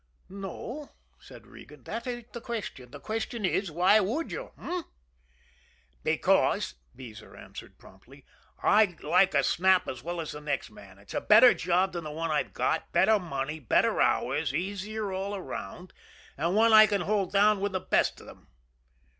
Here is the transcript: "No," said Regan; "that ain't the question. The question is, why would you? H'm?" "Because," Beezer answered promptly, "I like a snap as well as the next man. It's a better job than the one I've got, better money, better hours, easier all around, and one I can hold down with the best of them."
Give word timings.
"No," 0.29 0.93
said 1.19 1.45
Regan; 1.45 1.83
"that 1.83 2.07
ain't 2.07 2.33
the 2.33 2.41
question. 2.41 2.89
The 2.89 2.99
question 2.99 3.45
is, 3.45 3.69
why 3.69 3.99
would 3.99 4.31
you? 4.31 4.49
H'm?" 4.59 4.85
"Because," 6.03 6.73
Beezer 6.95 7.35
answered 7.37 7.77
promptly, 7.77 8.25
"I 8.63 8.97
like 9.03 9.35
a 9.35 9.43
snap 9.43 9.87
as 9.87 10.01
well 10.01 10.19
as 10.19 10.31
the 10.31 10.41
next 10.41 10.71
man. 10.71 10.97
It's 10.97 11.13
a 11.13 11.21
better 11.21 11.53
job 11.53 11.91
than 11.93 12.03
the 12.05 12.09
one 12.09 12.31
I've 12.31 12.51
got, 12.53 12.91
better 12.91 13.19
money, 13.19 13.59
better 13.59 14.01
hours, 14.01 14.55
easier 14.55 15.11
all 15.13 15.35
around, 15.35 15.93
and 16.35 16.55
one 16.55 16.73
I 16.73 16.87
can 16.87 17.01
hold 17.01 17.31
down 17.31 17.59
with 17.61 17.73
the 17.73 17.79
best 17.79 18.19
of 18.19 18.25
them." 18.25 18.47